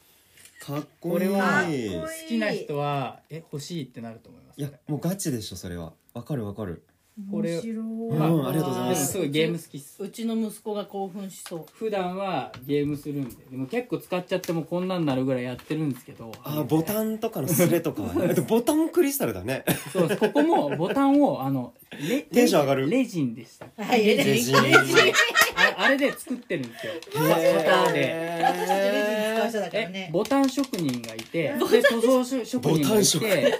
[0.59, 1.13] かっこいい。
[1.13, 1.91] これはかっこいい。
[1.91, 4.59] 好きな人はえ欲しいってなると思います。
[4.59, 5.93] いやもうガチでしょそれは。
[6.13, 6.83] わかるわかる。
[7.31, 7.77] これ面白い。
[7.77, 9.11] うんありがとうございます。
[9.13, 10.03] すごいゲーム好きっす。
[10.03, 11.65] うちの息子が興奮しそう。
[11.71, 13.35] 普段はゲームするんで。
[13.49, 16.31] でも結構使っちゃってもこんなんなるぐらいやってるんですけど。
[16.43, 18.33] あボタンとかのスレとかはね。
[18.33, 19.63] で ボタンクリスタルだね。
[19.93, 20.19] そうです。
[20.19, 22.89] ここもボタンをあのレテンション上がる。
[22.89, 24.03] レジンでしたはい。
[24.03, 24.63] レジン。
[24.63, 25.13] レジン
[25.55, 26.93] あ あれで作ってるんですよ。
[27.13, 33.59] 型で私たちレジン使う人だからえねボタン職人がいてで塗装職人がいボタン職て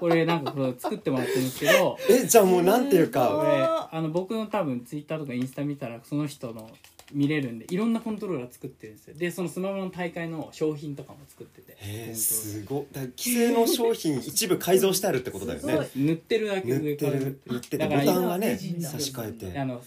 [0.00, 3.98] これなんかこれ作ってもらってるんですけど えじゃあもうなんていうこかれ。
[3.98, 6.70] あの僕の多分ツイッターとかインスタ見たらその人の
[7.12, 9.14] 見れるんでいろんなコントローラー作ってるんですよ。
[9.16, 11.72] でそのスマホの大会の商品とかも作ってて。
[11.72, 11.76] へ
[12.08, 19.58] えーすごいだから既成の商品一部改造してあるってことだよすごねい塗ってるだけ塗って上からる塗っててボだからタンはね差し替えて。
[19.58, 19.82] あの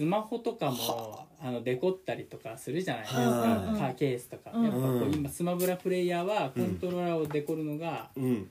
[0.00, 3.78] スマホとかもあのデコったりとかするじゃないですか、はい。
[3.78, 4.64] カーケースとか、うん。
[4.64, 8.50] やっぱこううん今スマブラプレイヤーはコントローラーをデコるのがうん。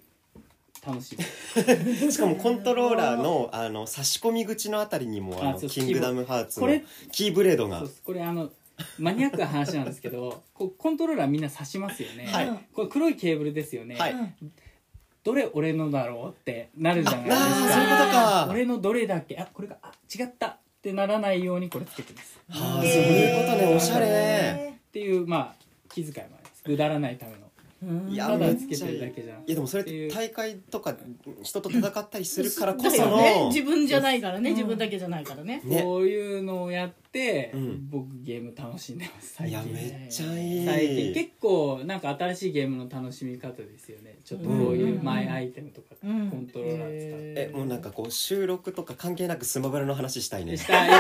[0.86, 1.18] 楽しい、
[2.12, 6.68] しかもコントローラーのあの差し込み口のあたりにもあのキングダムハーツの
[7.12, 7.84] キーブレードが。
[8.06, 8.52] これあの
[9.00, 12.60] マニアックな話なんですけど こうコントローラーみんな刺しますよね、はい。
[12.74, 14.16] これ黒いケーブルですよね、はい。
[15.24, 18.48] どれ俺のだろうってなるじゃないですああーそういうことかか。
[18.50, 19.38] 俺のどれだっけ？
[19.38, 22.40] あこれがあ違ったってならないようにこれつけてます。
[22.50, 23.76] はあそういうことね。
[23.76, 24.06] おしゃれ。
[24.08, 25.56] へっていうまあ
[25.90, 26.64] 気遣いもあります。
[26.64, 27.50] くだらないための。
[28.10, 29.52] いやただめっちゃてるだけじゃなくて。
[29.52, 30.96] いやでもそれって大会とか
[31.44, 33.40] 人と戦ったりするからこそだよね。
[33.42, 34.52] の自分じゃないからね。
[34.52, 35.62] うん自分だけじゃないからね。
[35.66, 37.90] ねこういうのをやって、うん。
[37.90, 40.66] 僕ゲーム楽しんでます最いや近めっちゃいい。
[40.66, 41.14] 最近。
[41.14, 44.18] 結構なんか新しいゲームの楽しみ方ですよね。
[44.24, 46.28] ちょっとこういうマイアイテムとかコうん。
[46.28, 50.58] ントローラー使って、えもうなんかこう収録とか関係なくスマブラの話したいね。
[50.58, 50.90] したい。
[50.90, 50.96] で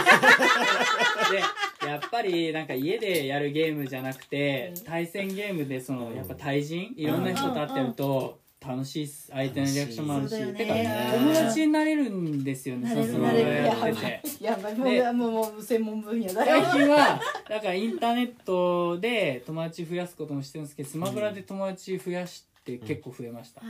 [1.88, 6.94] やっぱりなんか家でやるゲームじゃなくて対戦ゲームでそのやっぱ対人？
[6.98, 10.54] いろんな人と会ってると楽しいっす相手のリアクションもあるし楽しい。
[10.56, 11.12] てかそうだよね。
[11.14, 13.80] 友達になれるんですよねなれるそのスマブラやって。
[13.80, 14.44] なれるて。
[14.44, 23.62] やばいでもう専門分野だ最よ近はだからインターネットで友達増やすこともしてるんですけどスマブラで友達増やして結構増えました、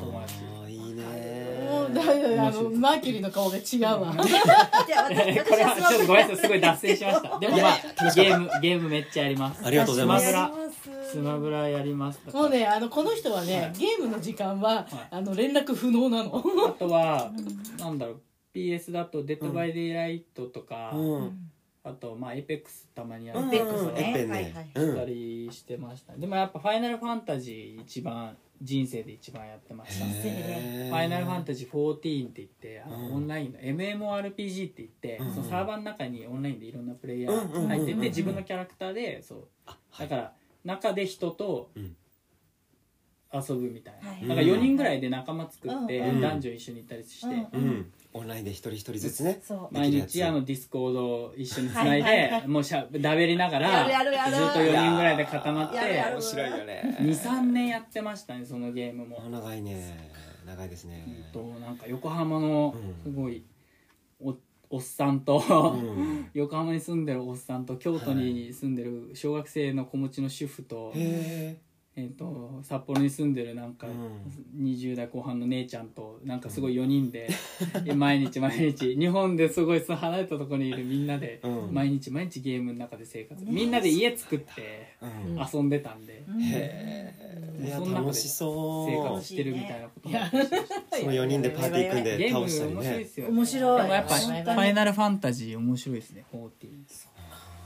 [0.00, 0.34] 友達。
[0.60, 1.02] ああいいね
[1.88, 4.14] もうだよあのマーキュリーの顔が違うわ。
[4.16, 7.38] これは私ちょっとごめんなさいすごい脱線しました。
[7.38, 9.64] でもまあゲームゲームめっちゃやります。
[9.64, 10.26] ありがとうございます。
[10.26, 10.70] スマブラ
[11.04, 12.20] スマブラやります。
[12.32, 13.72] もうねあのこの人はね、はい。
[13.78, 14.86] ゲームの時間は、はい。
[15.10, 16.42] あの連絡不能なの。
[16.68, 17.30] あとは
[17.78, 18.20] なんだろう
[18.54, 21.50] PS だと「デッド・バイ・デイ・ライト」とか、うん
[21.86, 39.48] あとまあ「エペックス」たまにうんやってたりしてました、でもやっぱ「ファイナルファンタジー」一番人生で一番やってましたファイナルファンタジー14って言ってあの、うんオンラインの MMORPG って言って、うんそのサーバーの中にオンラインでいろんなプレイヤー入ってて自分のキャラクターでそう。
[39.64, 40.32] はだから
[40.64, 41.96] 中で人とうん
[43.36, 46.20] 遊ぶみたいな、はいなんか4人ぐらいで仲間作って、うん。
[46.20, 47.92] 男女一緒に行ったりして、うんうん。
[48.12, 49.40] オンラインで一人一人ずつね。
[49.42, 49.74] そう。
[49.74, 52.48] 毎日あのディスコードを一緒につないで、はいはいはい。
[52.48, 56.96] もうしゃだべりながらやるやるやるずっと4人ぐらいで固まってやるやる面白いよね。
[57.00, 59.22] 23年やってましたねそのゲームも。
[59.24, 59.28] あ。
[59.28, 60.10] 長いね。
[60.46, 61.04] 長いですね。
[61.06, 63.12] うんとなんか横浜のうん。
[63.12, 63.44] すごい
[64.20, 64.34] お
[64.68, 66.28] おっさんと、うん。
[66.34, 74.64] 横浜に住んでるおっさんと京都に住んでる小学生の子持ちの主婦と,、へえー、と札幌に住んでるなんかうん。
[74.64, 77.28] 20代後半の姉ちゃんとなんかすごい4人で
[77.94, 81.74] 毎日毎日日本ですごい離れたところにいるみんなでうん。
[81.74, 83.42] 毎日毎日ゲームの中で生活。
[83.42, 85.38] ねみんなで家作ってえうん。
[85.52, 86.22] 遊んでたんで。
[86.28, 86.42] うん。
[86.42, 88.90] へえいやそんな中で楽しそう。
[88.90, 90.18] 生活してるみたいなことも。
[90.18, 90.56] あったりして
[91.00, 93.82] その4人でパーティー組んで倒したり面白いでねすよ面白い。
[93.82, 96.24] でもやっぱファイナルファンタジー面白いですね。
[96.32, 96.50] 14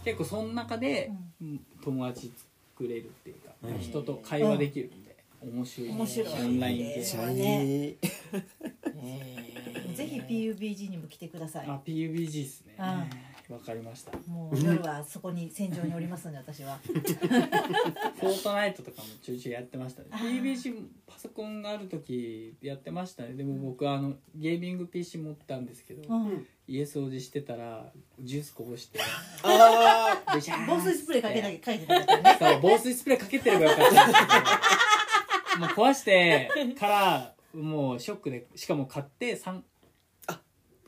[0.04, 1.60] 結構その中でうん。
[1.82, 2.49] 友達作
[2.88, 3.78] れるっていうか、うん。
[3.78, 5.10] 人と会話できるんで
[5.42, 5.90] 面白い。
[5.90, 6.28] 面白い。
[6.28, 7.96] オンラインゲームめっちゃねいい。
[9.96, 11.66] ぜひ PUBG にも来てください。
[11.66, 12.74] あ PUBG っすね。
[13.50, 14.12] わかりました。
[14.28, 16.78] もう夜はそこに戦場におりますので私は。
[16.86, 20.08] フォートナイトとかもちょいちょいやってましたね。
[20.12, 23.34] PUBG もパソコンがある時やってましたね。
[23.34, 29.00] でも僕あのゲーミング PC 持ったんですけど、うん家掃除してたらジュースこぼして
[29.42, 32.37] あでシャーン防水スプレーかけなきゃかけてなかったよね。
[32.38, 35.66] そう防水スプレーかけてればよかったんですけど。
[35.66, 39.61] もう壊してからもうショックでしかも買って3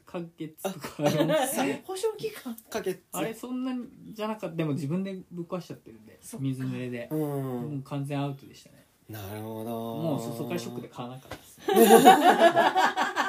[0.07, 1.03] ヶ月とか
[1.85, 2.55] 保証期間。
[2.55, 3.73] ーかけあれそんな
[4.12, 4.57] じゃなかった。
[4.57, 7.09] でも自分でぶっ壊しちゃってるんで水濡れで。
[7.11, 8.87] うもうん完全アウトでしたね。
[9.09, 9.71] なるほど。
[9.71, 11.59] もうそそこからショックで買わなかったです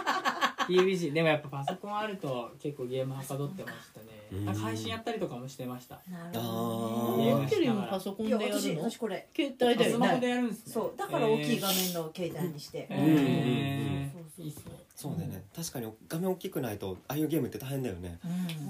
[0.68, 4.46] PUBG でもやっぱパソコンあると結構ゲームはかどってましたうんね。
[4.46, 4.56] なん。
[4.56, 6.02] か配信やったりとかもしてました。
[6.10, 7.34] なるあほーどね。
[7.34, 7.48] マー。
[7.50, 8.90] キュリーもパソコンいや私でやるの？
[8.90, 10.74] 私これ携帯だよスマホでねやるんですね。
[10.74, 10.98] そう。
[10.98, 12.88] だから大きい画面の携帯にして。
[12.90, 15.44] へうんーいいっすねそうだよね。
[15.56, 18.20] 確かに画面大きくないとああいうゲームって大変だよね。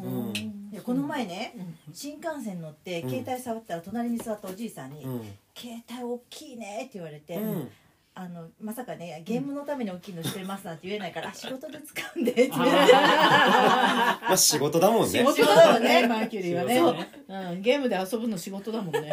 [0.03, 0.25] うん。
[0.27, 0.69] うん。
[0.71, 1.55] でこの前ね
[1.93, 3.09] 新幹線乗ってうん。
[3.09, 5.21] 携帯触ったら隣に座ったおじいさんにうん
[5.55, 7.69] 「携帯大きいね」って言われてうん
[8.15, 15.19] あのまさかねゲームのために大きいのしてますなんて言えないからあ 仕事で使うんでって言って まあ仕事だもんね。
[15.19, 17.55] 仕事だもんね マーキュリーはね、う。
[17.55, 19.11] ん、ゲームで遊ぶの仕事だもんね。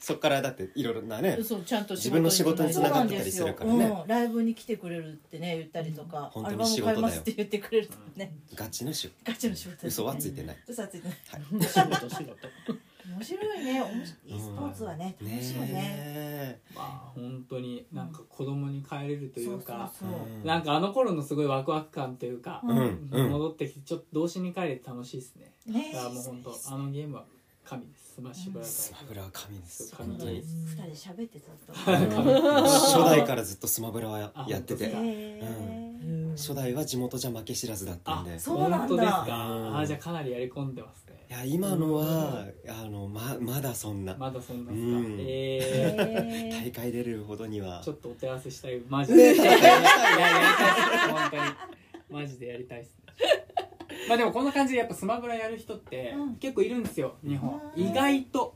[0.00, 3.84] そっからだっていろいろなねそうちゃんと自分の仕事につなが繋がってたりするからね。
[3.84, 8.32] うん、ライブに来てくれるってね言ったりとか、うんアルバム買いますって言ってくれるとかね。
[8.54, 9.14] ガチの仕事。
[9.24, 10.56] ガチの仕事ね、嘘はついてない。
[10.66, 11.18] 嘘はついてない。
[11.68, 12.48] 仕事仕事
[13.10, 13.82] 面白いね。
[13.82, 14.36] 面白い。
[14.36, 23.08] e スポーツはね楽しいよねねまあ本当になんか子供に帰れるというかそうなんかあの頃のすごいワクワク感というか、うん。
[23.10, 23.30] うん。
[23.30, 25.52] 戻ってきてちょっと童心に帰れて楽しいですね。
[25.66, 25.92] ね。
[25.92, 27.24] だからもう本当あのゲームは
[27.64, 29.86] 神ですスマッシュブラザスマブラは神です。
[29.88, 34.92] そう本当に二人で喋ってずっと初代からずっとスマブラはやってて。
[36.36, 38.36] 初代は地元じゃ負け知らずだったんで。
[38.38, 38.78] そうなんだ。
[38.78, 39.76] 本当ですか、うん。
[39.78, 41.24] あじゃあかなりやり込んでますね。
[41.28, 44.16] や今のはあのままだそんな。
[44.16, 44.76] まだそんな大
[46.72, 47.80] 会出れるほどには。
[47.80, 48.80] ー、ちょっとお手合わせしたい。
[48.88, 49.36] マジでい。
[49.38, 49.80] ややりたい。
[49.80, 49.92] です
[51.12, 51.42] 本当に。
[52.10, 52.94] マジでやりたいですね
[54.10, 56.34] まあでもこんな感じでやっぱスマブラやる人ってうん。
[56.36, 57.60] 結構いるんですよ日本。
[57.76, 58.40] うん意外と。
[58.40, 58.54] 好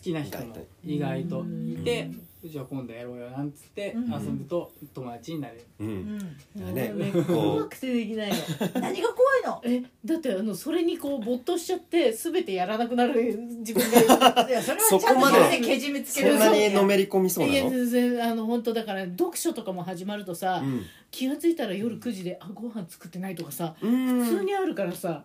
[0.00, 1.40] きな人も意意外と。
[1.40, 1.72] うん。
[1.72, 2.08] いて
[2.44, 4.12] じゃあ今度やろうよなんつってうん。
[4.12, 5.66] 遊ぶと友達になれる。
[5.80, 5.90] ううん。
[6.18, 8.36] んだねねこ怖くてできないの。
[8.80, 9.60] 何が怖いの。
[9.64, 16.30] えだってあのそれにこう没頭しちゃって全てやらなくなる自分が いやそれはちゃんとそこまで自分でけじめつける。
[16.32, 20.82] そんなにのめり込みそういや全然あの本当だから読書とかも始まるとさ、うん。
[21.10, 24.24] 気が付いたら夜9時であご飯作ってないとかさうん。
[24.24, 25.24] 普通にあるからさ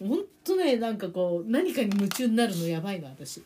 [0.00, 3.42] 本当ねなんかこう何かに夢中になるのやばいな私い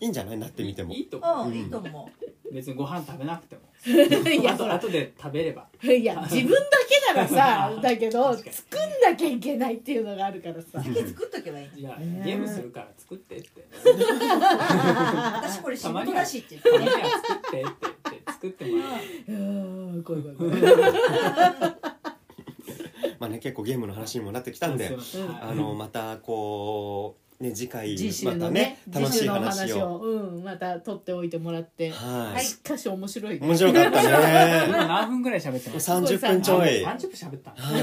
[0.00, 0.38] いんじゃない？
[0.38, 0.92] なってみても。
[0.94, 1.54] いいと思うん。
[1.54, 3.62] いいと思う別にご飯食べなくても。
[3.86, 5.68] いやあと後で食べれば。
[5.82, 10.78] いや 自分だけならさ だけど作んなきゃいけないっていうのがあるからさ。
[10.78, 13.48] う酒作っとけばいいいやねゲームするから作ってって。
[13.84, 20.62] 私これ仕事だしって言ってねたまには作ってって言って作ってもらえうーん怖い怖い怖い
[23.18, 24.96] まあね結構ゲームの話にもなってきたんで
[25.40, 29.78] あのまたこうね次回次週またのねね楽しい次週の話を。
[29.78, 32.44] 話をうんまた取っておいてもらってはい。
[32.44, 36.84] しかし面白い面白かった 今ね何分ぐらい喋ってます？30分ちょい。
[36.84, 37.82] 30分喋ったはい。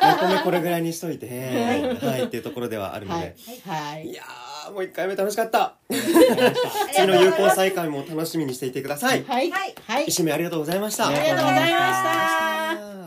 [0.00, 2.24] まとめこれぐらいにしといてはい。
[2.24, 3.68] っていうところではあるのはでい。
[3.68, 4.08] はい。
[4.08, 5.76] いやーもう一回目楽しかった。
[5.88, 9.24] 次の有効再開も楽しみにしていてください。
[9.26, 9.50] はい。
[9.50, 9.74] はい。
[9.86, 10.04] はい。
[10.06, 11.06] 一緒にありがとうございました。
[11.08, 12.98] ありがとうございました。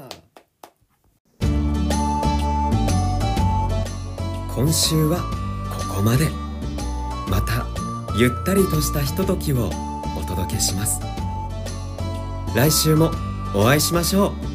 [4.56, 5.41] 今週はこ
[5.96, 6.30] こまで。
[7.30, 7.66] また
[8.18, 9.70] ゆったりとしたひとときを
[10.18, 11.00] お届けします。
[12.56, 13.12] 来週も
[13.56, 14.51] お会いしましょう。